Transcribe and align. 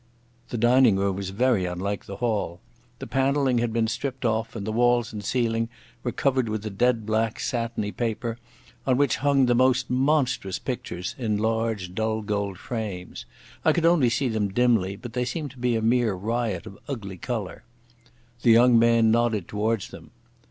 The 0.49 0.57
dining 0.57 0.95
room 0.95 1.15
was 1.15 1.29
very 1.29 1.67
unlike 1.67 2.05
the 2.07 2.15
hall. 2.15 2.59
The 2.97 3.05
panelling 3.05 3.59
had 3.59 3.71
been 3.71 3.85
stripped 3.87 4.25
off, 4.25 4.55
and 4.55 4.65
the 4.65 4.71
walls 4.71 5.13
and 5.13 5.23
ceiling 5.23 5.69
were 6.01 6.11
covered 6.11 6.49
with 6.49 6.65
a 6.65 6.71
dead 6.71 7.05
black 7.05 7.39
satiny 7.39 7.91
paper 7.91 8.39
on 8.87 8.97
which 8.97 9.17
hung 9.17 9.45
the 9.45 9.53
most 9.53 9.91
monstrous 9.91 10.57
pictures 10.57 11.13
in 11.19 11.37
large 11.37 11.93
dull 11.93 12.23
gold 12.23 12.57
frames. 12.57 13.27
I 13.63 13.73
could 13.73 13.85
only 13.85 14.09
see 14.09 14.27
them 14.27 14.47
dimly, 14.49 14.95
but 14.95 15.13
they 15.13 15.23
seemed 15.23 15.51
to 15.51 15.59
be 15.59 15.75
a 15.75 15.83
mere 15.83 16.13
riot 16.15 16.65
of 16.65 16.79
ugly 16.87 17.17
colour. 17.19 17.63
The 18.41 18.49
young 18.49 18.79
man 18.79 19.11
nodded 19.11 19.47
towards 19.47 19.89
them. 19.89 20.09